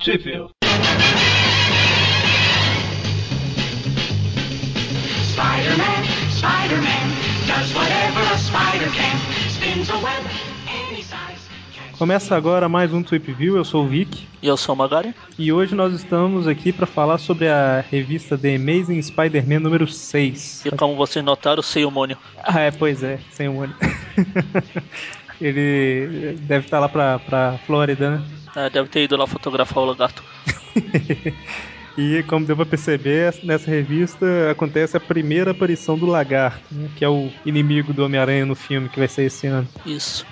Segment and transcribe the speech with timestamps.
[0.00, 0.50] Sheffield.
[5.32, 7.06] Spider-Man, Spider-Man,
[7.46, 9.18] does whatever a spider can.
[9.50, 10.26] Spins a web
[10.66, 11.50] any size.
[11.98, 14.26] Começa agora mais um Tweep View, eu sou o Vic.
[14.40, 15.14] E eu sou o Magari.
[15.38, 20.64] E hoje nós estamos aqui para falar sobre a revista The Amazing Spider-Man número 6.
[20.64, 22.16] E como vocês notaram, sei o Mônio.
[22.42, 23.76] Ah, é, pois é, sem o olho.
[25.40, 28.22] Ele deve estar lá pra, pra Flórida, né?
[28.56, 30.22] É, deve ter ido lá fotografar o lagarto.
[31.98, 36.88] E como deu pra perceber, nessa revista acontece a primeira aparição do Lagarto, né?
[36.96, 39.68] que é o inimigo do Homem-Aranha no filme que vai ser esse ano.
[39.84, 40.24] Isso.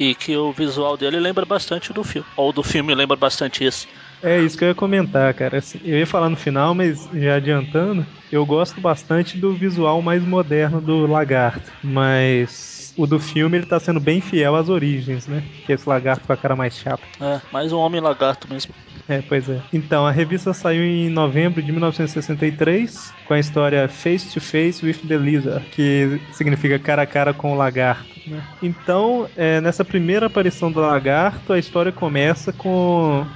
[0.00, 2.26] E que o visual dele lembra bastante do filme.
[2.36, 3.86] Ou do filme lembra bastante esse.
[4.22, 5.58] É isso que eu ia comentar, cara.
[5.58, 10.24] Assim, Eu ia falar no final, mas já adiantando, eu gosto bastante do visual mais
[10.24, 15.42] moderno do Lagarto, mas o do filme ele tá sendo bem fiel às origens, né?
[15.66, 17.02] Que é esse lagarto com a cara mais chata.
[17.20, 18.74] É, mais um homem lagarto mesmo.
[19.08, 19.60] É, pois é.
[19.72, 25.06] Então, a revista saiu em novembro de 1963 com a história Face to Face with
[25.06, 28.08] the Lizard, que significa cara a cara com o lagarto.
[28.26, 28.42] Né?
[28.62, 33.26] Então, é, nessa primeira aparição do lagarto, a história começa com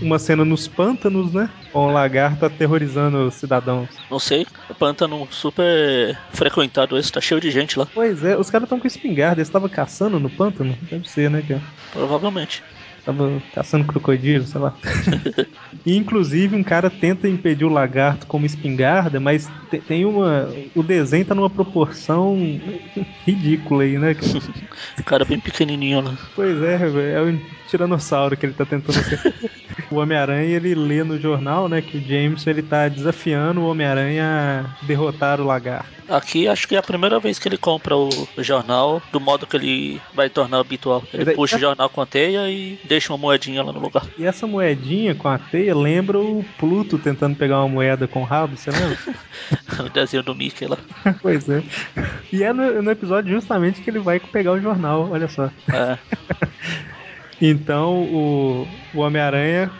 [0.00, 1.48] uma cena nos pântanos, né?
[1.72, 3.88] Com o lagarto aterrorizando os cidadãos.
[4.10, 7.86] Não sei, o pântano super frequentado esse, tá cheio de gente lá.
[7.92, 10.76] Pois é, os caras estão com espingarda, eles estavam caçando no pântano?
[10.90, 11.62] Deve ser, né, cara?
[11.92, 12.62] Provavelmente.
[13.04, 14.74] Tava caçando crocodilo, sei lá.
[15.86, 20.48] e, inclusive, um cara tenta impedir o lagarto com uma espingarda, mas te- tem uma.
[20.74, 22.36] O desenho tá numa proporção
[23.24, 24.12] ridícula aí, né?
[24.14, 24.26] cara?
[24.98, 26.18] O cara bem pequenininho lá.
[26.34, 29.20] Pois é, é o tiranossauro que ele tá tentando ser.
[29.90, 34.66] O Homem-Aranha, ele lê no jornal, né, que o Jameson ele tá desafiando o Homem-Aranha
[34.82, 35.96] a derrotar o lagarto.
[36.08, 39.56] Aqui acho que é a primeira vez que ele compra o jornal do modo que
[39.56, 41.02] ele vai tornar habitual.
[41.12, 43.80] Ele Mas aí- puxa o jornal com a teia e deixa uma moedinha lá no
[43.80, 44.06] lugar.
[44.16, 48.24] E essa moedinha com a teia lembra o Pluto tentando pegar uma moeda com o
[48.24, 48.96] rabo, você lembra?
[49.84, 50.78] o desenho do Mickey lá.
[51.20, 51.60] pois é.
[52.32, 55.50] E é no, no episódio justamente que ele vai pegar o jornal, olha só.
[55.72, 55.98] É,
[57.40, 59.70] Então o, o Homem-Aranha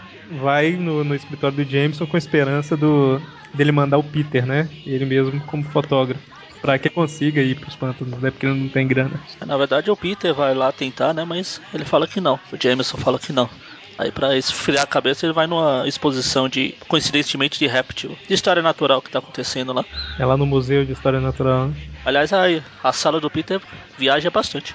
[0.41, 3.21] vai no, no escritório do Jameson com a esperança do,
[3.55, 4.69] dele mandar o Peter, né?
[4.87, 6.21] Ele mesmo como fotógrafo.
[6.61, 8.31] Pra que consiga ir pros pântanos, né?
[8.31, 9.21] Porque ele não tem grana.
[9.45, 11.25] na verdade o Peter vai lá tentar, né?
[11.25, 12.41] Mas ele fala que não.
[12.53, 13.49] O Jameson fala que não.
[13.99, 18.63] Aí pra esfriar a cabeça ele vai numa exposição de, coincidentemente, de réptil, de história
[18.63, 19.85] natural que tá acontecendo lá.
[20.19, 21.69] É lá no Museu de História Natural.
[21.69, 21.75] né?
[22.05, 22.43] Aliás, a,
[22.83, 23.61] a sala do Peter
[23.97, 24.75] viaja bastante.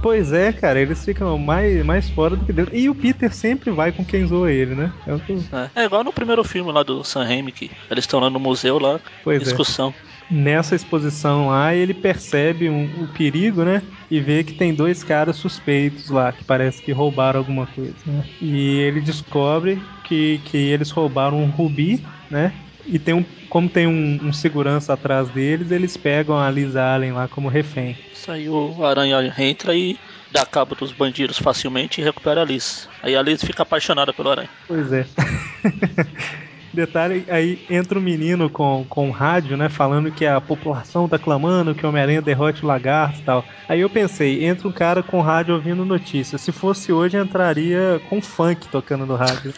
[0.00, 2.74] Pois é, cara, eles ficam mais, mais fora do que dentro.
[2.76, 4.92] E o Peter sempre vai com quem zoa ele, né?
[5.06, 5.32] É o que-
[5.76, 8.38] É, é igual no primeiro filme lá do Sam Raimi, que eles estão lá no
[8.38, 9.44] museu lá, Pois é.
[9.44, 9.92] discussão.
[10.30, 13.82] Nessa exposição lá, ele percebe um, o perigo, né?
[14.10, 18.24] E vê que tem dois caras suspeitos lá, que parece que roubaram alguma coisa, né?
[18.40, 22.52] E ele descobre que, que eles roubaram um rubi, né?
[22.86, 27.12] E tem um, como tem um, um segurança atrás deles, eles pegam a Liz Allen
[27.12, 27.96] lá como refém.
[28.12, 29.98] Isso aí o Aranha entra e
[30.30, 32.88] dá cabo dos bandidos facilmente e recupera a Liz.
[33.02, 34.50] Aí a Liz fica apaixonada pelo Aranha.
[34.66, 35.06] Pois é.
[36.72, 41.74] Detalhe, aí entra um menino com, com rádio, né, falando que a população tá clamando
[41.74, 43.44] que o Homem-Aranha derrote o lagarto e tal.
[43.66, 46.42] Aí eu pensei, entra um cara com rádio ouvindo notícias.
[46.42, 49.52] Se fosse hoje, entraria com funk tocando no rádio.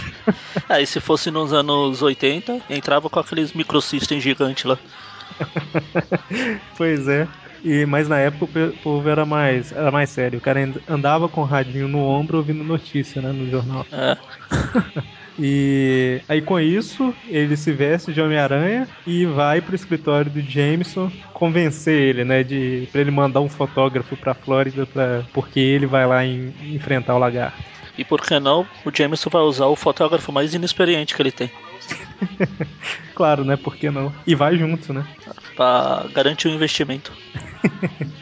[0.68, 4.78] Aí se fosse nos anos 80, entrava com aqueles microsystem gigantes lá.
[6.76, 7.26] pois é.
[7.64, 10.38] E, mas na época o povo era mais, era mais sério.
[10.38, 13.86] O cara and- andava com o radinho no ombro ouvindo notícia, né, no jornal.
[13.92, 14.16] É,
[15.38, 21.10] E aí com isso, ele se veste de Homem-Aranha e vai pro escritório do Jameson
[21.32, 26.06] convencer ele, né, de para ele mandar um fotógrafo pra Flórida para porque ele vai
[26.06, 27.62] lá em- enfrentar o lagarto.
[27.96, 31.50] e por que não, o Jameson vai usar o fotógrafo mais inexperiente que ele tem.
[33.14, 34.12] Claro, né, por que não?
[34.26, 35.04] E vai junto, né?
[35.54, 37.12] Pra garantir o investimento.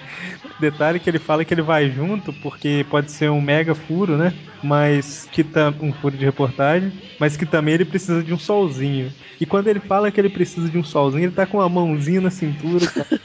[0.60, 4.34] Detalhe que ele fala que ele vai junto porque pode ser um mega furo, né?
[4.62, 9.14] Mas que tá um furo de reportagem, mas que também ele precisa de um solzinho.
[9.40, 12.20] E quando ele fala que ele precisa de um solzinho, ele tá com uma mãozinha
[12.20, 12.86] na cintura.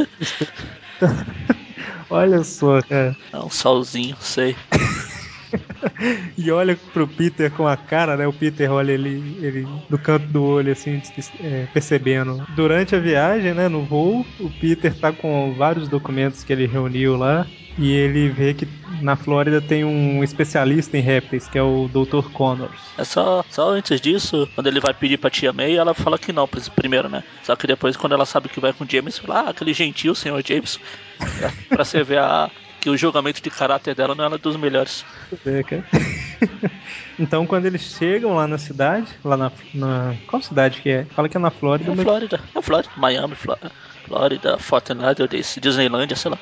[2.09, 3.15] Olha só, cara.
[3.33, 4.55] É um solzinho, sei.
[6.37, 8.27] E olha pro Peter com a cara, né?
[8.27, 11.01] O Peter olha ele, ele no canto do olho, assim,
[11.39, 12.45] é, percebendo.
[12.55, 17.15] Durante a viagem, né, no voo, o Peter tá com vários documentos que ele reuniu
[17.15, 17.47] lá.
[17.77, 18.67] E ele vê que
[19.01, 22.31] na Flórida tem um especialista em répteis, que é o Dr.
[22.31, 22.79] Connors.
[22.97, 26.31] É só, só antes disso, quando ele vai pedir pra tia May, ela fala que
[26.31, 27.21] não, primeiro, né?
[27.43, 30.15] Só que depois, quando ela sabe que vai com o James, fala, ah, aquele gentil
[30.15, 30.79] senhor James.
[31.67, 32.49] pra você ver a,
[32.85, 35.03] que o julgamento de caráter dela não era dos melhores.
[35.43, 35.83] É, cara.
[37.17, 41.05] então, quando eles chegam lá na cidade, lá na, na- Qual cidade que é?
[41.05, 43.71] Fala que é na Flórida, É mas Flórida, é Flórida, Miami, Flórida,
[44.05, 46.37] Flórida Fort Lauderdale, Disneylândia, sei lá.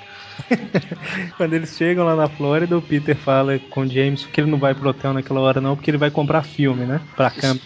[1.38, 4.58] quando eles chegam lá na Flórida, o Peter fala com o James que ele não
[4.58, 7.00] vai pro hotel naquela hora, não, porque ele vai comprar filme, né?
[7.16, 7.64] Pra câmera.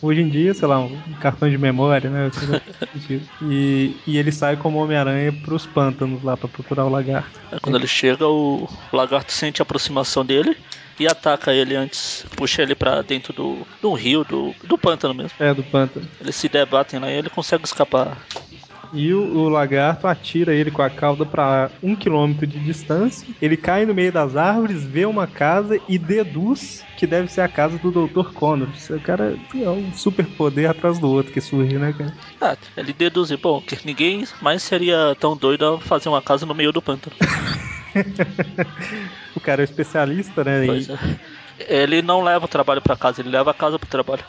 [0.00, 2.30] Hoje em dia, sei lá, um cartão de memória, né?
[2.92, 3.28] sentido.
[3.42, 7.40] E, e ele sai como Homem-Aranha pros pântanos lá pra procurar o lagarto.
[7.50, 10.56] Aí quando ele chega, o lagarto sente a aproximação dele
[11.00, 15.32] e ataca ele antes, puxa ele pra dentro do, do rio, do, do pântano mesmo.
[15.38, 16.06] É, do pântano.
[16.20, 18.18] Eles se debatem lá e ele consegue escapar.
[18.92, 23.26] E o, o lagarto atira ele com a cauda pra um quilômetro de distância.
[23.40, 27.48] Ele cai no meio das árvores, vê uma casa e deduz que deve ser a
[27.48, 28.32] casa do Dr.
[28.32, 28.88] Connors.
[28.90, 32.12] O cara é um super poder atrás do outro que surge, né, cara?
[32.40, 36.54] Ah, ele deduz, bom, que ninguém mais seria tão doido a fazer uma casa no
[36.54, 37.14] meio do pântano.
[39.34, 40.66] O cara é especialista, né?
[40.66, 40.98] Pois é.
[41.58, 44.24] Ele não leva o trabalho pra casa, ele leva a casa pro trabalho.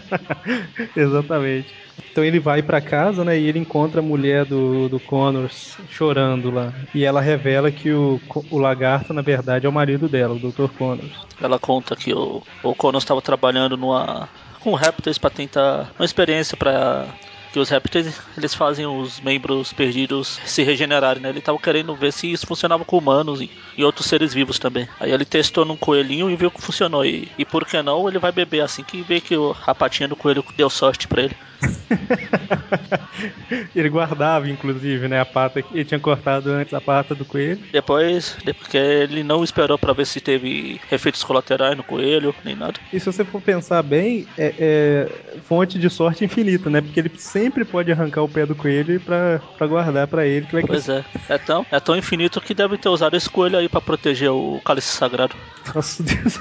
[0.96, 1.68] Exatamente.
[2.10, 3.38] Então ele vai pra casa, né?
[3.38, 6.72] E ele encontra a mulher do, do Connors chorando lá.
[6.94, 8.20] E ela revela que o,
[8.50, 10.68] o lagarto, na verdade, é o marido dela, o Dr.
[10.78, 11.12] Connors.
[11.40, 14.28] Ela conta que o, o Conan estava trabalhando numa,
[14.60, 17.06] com répteis para tentar uma experiência para
[17.56, 21.30] que os répteis eles fazem os membros perdidos se regenerarem, né?
[21.30, 24.86] Ele estava querendo ver se isso funcionava com humanos e, e outros seres vivos também.
[25.00, 27.02] Aí ele testou num coelhinho e viu que funcionou.
[27.02, 30.06] E, e por que não, ele vai beber assim que vê que o- a patinha
[30.06, 31.36] do coelho deu sorte para ele.
[33.74, 35.20] ele guardava, inclusive, né?
[35.20, 37.60] A pata que ele tinha cortado antes, a pata do coelho.
[37.72, 42.80] Depois, porque ele não esperou para ver se teve efeitos colaterais no coelho, nem nada.
[42.92, 46.80] E se você for pensar bem, é, é fonte de sorte infinita, né?
[46.80, 50.52] Porque ele sempre pode arrancar o pé do coelho pra, pra guardar pra ele, que
[50.52, 53.68] vai Pois é, é tão, é tão infinito que deve ter usado esse coelho aí
[53.68, 55.36] para proteger o cálice sagrado.
[55.74, 56.38] Nossa Deus.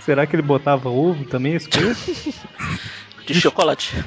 [0.00, 1.96] Será que ele botava ovo também, esse coelho?
[3.26, 3.94] De chocolate.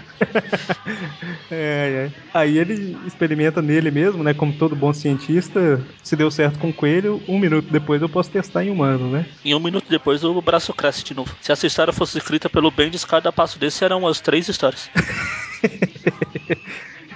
[1.51, 2.21] É, é.
[2.33, 4.33] Aí ele experimenta nele mesmo, né?
[4.33, 8.31] Como todo bom cientista, se deu certo com o coelho, um minuto depois eu posso
[8.31, 9.25] testar em humano, né?
[9.44, 11.35] E um minuto depois o braço cresce de novo.
[11.39, 14.89] Se essa história fosse escrita pelo Bendis, cada passo desse eram umas três histórias.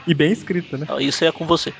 [0.09, 0.87] E bem escrita, né?
[1.01, 1.71] Isso é com você.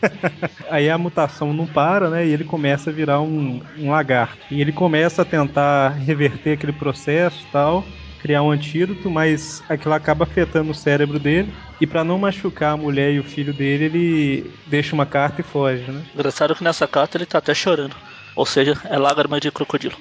[0.70, 2.24] Aí a mutação não para, né?
[2.24, 4.38] E ele começa a virar um, um lagarto.
[4.52, 7.84] E ele começa a tentar reverter aquele processo e tal,
[8.20, 11.52] criar um antídoto, mas aquilo acaba afetando o cérebro dele.
[11.80, 15.44] E pra não machucar a mulher e o filho dele, ele deixa uma carta e
[15.44, 16.02] foge, né?
[16.14, 17.96] Engraçado que nessa carta ele tá até chorando.
[18.36, 19.96] Ou seja, é lágrima de crocodilo.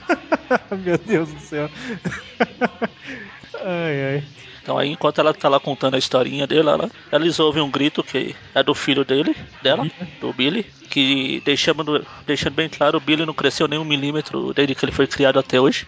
[0.84, 1.70] Meu Deus do céu.
[3.64, 4.24] ai, ai.
[4.62, 8.02] Então aí enquanto ela tá lá contando a historinha dele, ela, eles ouvem um grito
[8.02, 9.86] que é do filho dele, dela,
[10.20, 14.74] do Billy, que deixando, deixando bem claro, o Billy não cresceu nem um milímetro desde
[14.74, 15.86] que ele foi criado até hoje.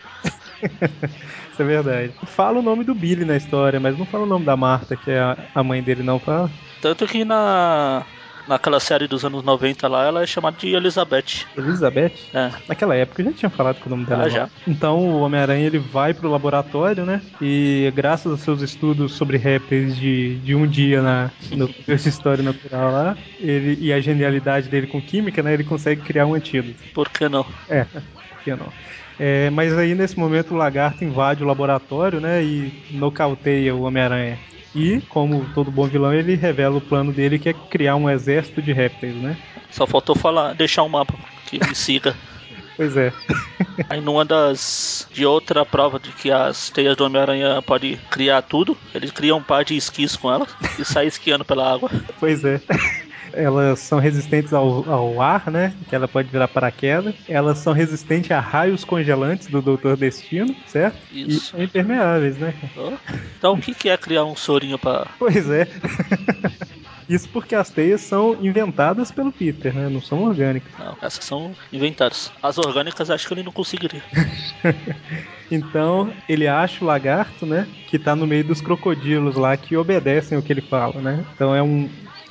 [1.52, 2.14] Isso é verdade.
[2.26, 5.10] Fala o nome do Billy na história, mas não fala o nome da Marta, que
[5.10, 6.56] é a- mãe dele, não fala.
[6.80, 8.10] Tanto que na
[8.46, 11.46] naquela série dos anos 90 lá, ela é chamada de Elizabeth.
[11.56, 12.12] Elizabeth?
[12.34, 14.48] É, Naquela época já tinha falado que o nome dela Ah, já.
[14.66, 17.20] Então o Homem-Aranha ele vai pro laboratório, né?
[17.40, 22.93] E graças aos seus estudos sobre répteis de, de um dia na no história natural
[22.93, 25.54] lá, ele e a genialidade dele com química, né?
[25.54, 26.76] Ele consegue criar um antídoto.
[26.94, 27.44] por que não?
[27.69, 28.72] É, por que não?
[29.19, 32.42] É, mas aí nesse momento o lagarto invade o laboratório, né?
[32.44, 34.38] E nocauteia o Homem-Aranha.
[34.76, 38.61] E, como todo bom vilão, ele revela o plano dele que é criar um exército
[38.61, 39.37] de répteis, né?
[39.71, 41.14] Só faltou falar, deixar um mapa
[41.47, 42.14] que me siga.
[42.76, 43.11] Pois é.
[43.88, 45.09] Aí numa das.
[45.11, 49.42] de outra prova de que as teias do Homem-Aranha podem criar tudo, eles criam um
[49.42, 51.90] par de esquis com elas e saem esquiando pela água.
[52.21, 52.61] Pois é.
[53.37, 55.75] Elas são resistentes ao, ao ar, né?
[55.88, 57.14] Que ela pode virar paraquedas.
[57.28, 60.97] Elas são resistentes a raios congelantes do Doutor Destino, certo?
[61.12, 61.28] Isso.
[61.28, 62.55] E são impermeáveis, né?
[63.38, 65.07] Então o que, é criar um sorinho pra.
[65.19, 65.69] Pois é.
[67.09, 69.88] Isso porque as teias são inventadas pelo Peter, né?
[69.88, 70.73] Não são orgânicas.
[70.76, 72.33] Não, essas são inventadas.
[72.43, 74.02] As orgânicas acho que ele não conseguiria.
[75.50, 77.69] Então, ele acha o lagarto, né?
[77.88, 81.25] Que tá no meio dos crocodilos lá que obedecem o que ele fala, né?
[81.35, 81.88] Então é um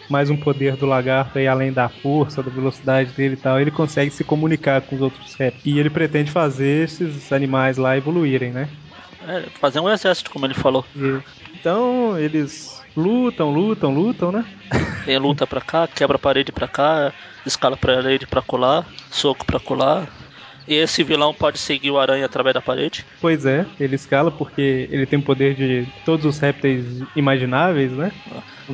[0.10, 3.72] mais um poder do lagarto aí, além da força, da velocidade dele e tal, ele
[3.72, 5.76] consegue se comunicar com os outros répteis.
[5.76, 8.70] E ele pretende fazer esses animais lá evoluírem, né?
[9.22, 10.86] É, fazer um exército, como ele falou.
[10.96, 11.22] E-
[11.56, 14.46] então, eles lutam, lutam, lutam, né?
[15.04, 17.14] Tem luta pra cá, quebra a parede pra cá,
[17.46, 20.12] escala a parede pra colar, soco pra colar.
[20.68, 23.06] E esse vilão pode seguir o aranha através da parede?
[23.22, 28.12] Pois é, ele escala porque ele tem o poder de todos os répteis imagináveis, né?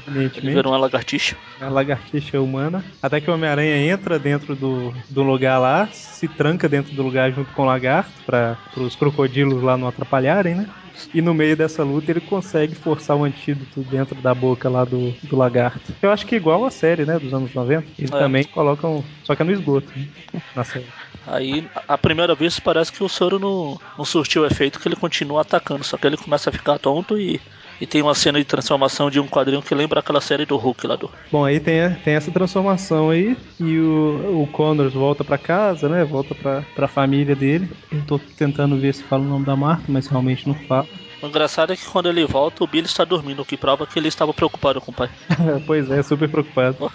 [0.08, 1.36] Ele virou uma lagartixa.
[1.60, 2.84] A lagartixa humana.
[3.02, 7.32] Até que o Homem-Aranha entra dentro do, do lugar lá, se tranca dentro do lugar
[7.32, 10.70] junto com o lagarto, para os crocodilos lá não atrapalharem, né?
[11.14, 15.14] E no meio dessa luta ele consegue forçar o antídoto dentro da boca lá do,
[15.24, 15.94] do lagarto.
[16.02, 18.20] Eu acho que igual a série, né, dos anos 90, eles É.
[18.20, 19.04] também colocam.
[19.24, 20.86] Só que é no esgoto, né, na série.
[21.28, 24.96] Aí, à primeira vez, parece que o soro não, não surtiu o efeito, que ele
[24.96, 27.40] continua atacando, só que ele começa a ficar tonto e,
[27.82, 30.86] e tem uma cena de transformação de um quadrinho que lembra aquela série do Hulk
[30.86, 31.10] lá do.
[31.32, 36.06] Bom, aí tem, tem essa transformação aí e o, o Connors volta pra casa, né?
[36.06, 37.68] Volta pra, pra família dele.
[37.92, 40.88] Eu tô tentando ver se fala o nome da Marta, mas realmente não fala.
[41.24, 43.98] O engraçado é que quando ele volta, o Billy está dormindo, o que prova que
[43.98, 45.10] ele estava preocupado com o pai.
[45.66, 46.92] pois é, super preocupado.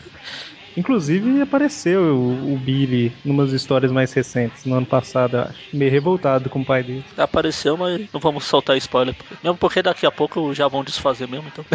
[0.77, 5.77] Inclusive apareceu o, o Billy numas histórias mais recentes, no ano passado, eu acho.
[5.77, 7.05] Meio revoltado com o pai dele.
[7.17, 9.15] Apareceu, mas não vamos soltar spoiler.
[9.43, 11.65] Mesmo porque daqui a pouco já vão desfazer mesmo, então.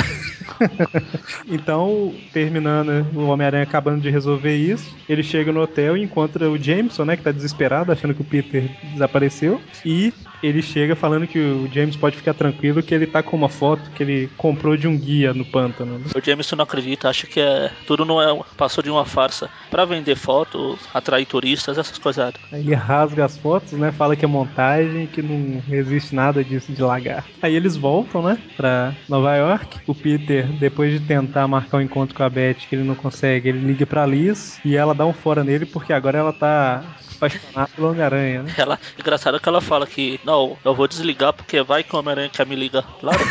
[1.48, 6.58] Então, terminando o Homem-Aranha acabando de resolver isso, ele chega no hotel e encontra o
[6.58, 9.62] Jameson, né, que tá desesperado, achando que o Peter desapareceu.
[9.86, 13.50] E ele chega falando que o James pode ficar tranquilo, que ele tá com uma
[13.50, 16.00] foto que ele comprou de um guia no pântano.
[16.00, 16.06] né?
[16.16, 19.86] O Jameson não acredita, acha que é tudo não é passou de uma farsa Pra
[19.86, 22.34] vender foto, atrair turistas, essas coisas.
[22.52, 23.92] Aí ele rasga as fotos, né?
[23.92, 27.30] Fala que é montagem, que não existe nada disso de lagarto.
[27.42, 28.38] Aí eles voltam, né?
[28.58, 29.80] Pra Nova York.
[29.88, 33.50] O Peter, depois de tentar marcar um encontro com a Beth, que ele não consegue,
[33.50, 36.84] ele liga pra Liz e ela dá um fora nele porque agora ela tá
[37.16, 38.54] apaixonada pelo Homem-Aranha, né?
[38.58, 42.30] Ela, engraçado que ela fala que, não, eu vou desligar porque vai que o Homem-Aranha
[42.30, 42.84] quer me ligar.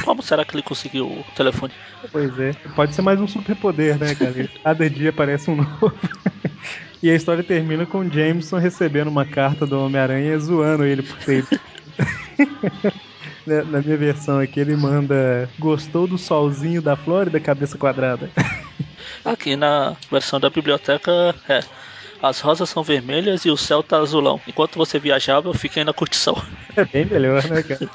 [0.04, 1.72] Como será que ele conseguiu o telefone?
[2.12, 2.52] Pois é.
[2.76, 4.48] Pode ser mais um superpoder, né, cara?
[4.62, 5.92] Cada dia aparece um novo.
[7.02, 11.16] E a história termina com o Jameson recebendo uma carta do Homem-Aranha zoando ele por
[11.20, 11.46] ter.
[13.46, 18.30] Na na minha versão aqui, ele manda: Gostou do solzinho da Flórida, cabeça quadrada?
[19.24, 21.60] Aqui na versão da biblioteca é.
[22.22, 24.40] As rosas são vermelhas e o céu tá azulão.
[24.46, 26.34] Enquanto você viajava, eu fiquei na curtição.
[26.76, 27.90] É bem melhor, né, cara?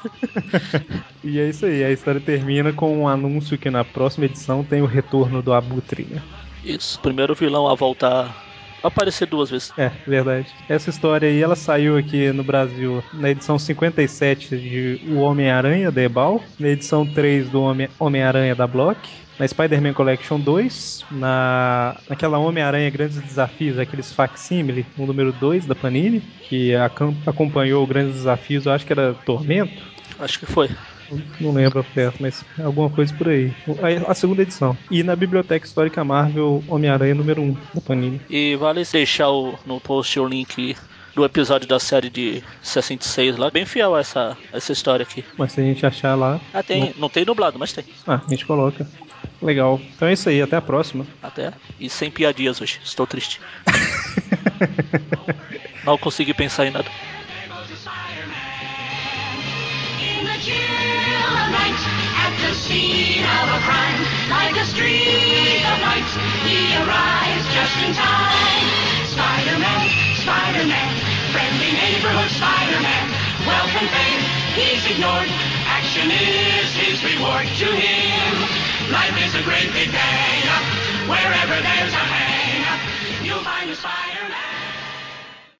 [1.24, 4.82] e é isso aí, a história termina com um anúncio que na próxima edição tem
[4.82, 6.22] o retorno do Abutre, né?
[6.62, 8.45] Isso, primeiro vilão a voltar.
[8.86, 9.72] Aparecer duas vezes.
[9.76, 10.48] É, verdade.
[10.68, 16.02] Essa história aí, ela saiu aqui no Brasil na edição 57 de O Homem-Aranha, da
[16.02, 18.98] Ebal, na edição 3 do Homem- Homem-Aranha da Block,
[19.38, 25.74] na Spider-Man Collection 2, na naquela Homem-Aranha Grandes Desafios, aqueles facsimile, no número 2 da
[25.74, 26.72] Panini, que
[27.26, 29.82] acompanhou o Grandes Desafios, eu acho que era Tormento,
[30.18, 30.70] Acho que foi.
[31.40, 33.52] Não lembro certo, mas alguma coisa por aí.
[34.06, 34.76] A, a segunda edição.
[34.90, 38.20] E na Biblioteca Histórica Marvel, Homem-Aranha número 1 da Panini.
[38.28, 40.76] E vale deixar o, no post o link
[41.14, 43.50] do episódio da série de 66 lá.
[43.50, 45.24] Bem fiel a essa, essa história aqui.
[45.38, 46.94] Mas se a gente achar lá, Ah, tem.
[46.98, 47.84] Não tem dublado, mas tem.
[48.06, 48.86] Ah, a gente coloca.
[49.40, 49.80] Legal.
[49.94, 51.06] Então é isso aí, até a próxima.
[51.22, 51.52] Até.
[51.78, 52.80] E sem piadinhas hoje.
[52.84, 53.40] Estou triste.
[55.84, 56.88] Não consegui pensar em nada.
[62.76, 66.10] Scene of a crime, like a streak of light,
[66.44, 68.64] he arrives just in time.
[69.16, 69.84] Spider-Man,
[70.20, 70.92] Spider-Man,
[71.32, 73.06] friendly neighborhood Spider-Man.
[73.48, 75.30] Wealth fame, he's ignored.
[75.64, 78.32] Action is his reward to him.
[78.92, 80.44] Life is a great big bang.
[81.08, 84.15] Wherever there's a hang, you'll find a Spider-Man.